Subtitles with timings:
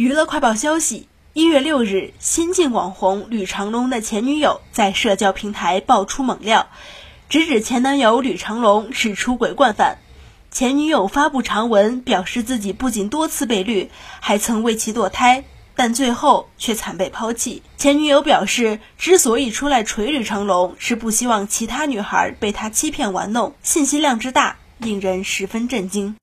[0.00, 6.70] 娱乐快报消息一月六日新晋网红吕长龙的前女友在社交平台爆出猛料
[7.28, 9.98] 直指前男友吕长龙是出轨惯犯。
[10.50, 13.90] 前女友发布长文表示自己不仅多次被绿
[14.20, 15.44] 还曾为其堕胎
[15.76, 17.62] 但最后却惨被抛弃。
[17.76, 26.16] 前女友表示之所以出来锤吕长龙是不希望其他女孩被他欺骗玩弄信息量之大令人十分震惊。